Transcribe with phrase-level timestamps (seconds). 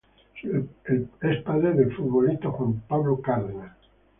[1.21, 3.77] Es padre del futbolista Juan Pablo Cárdenas.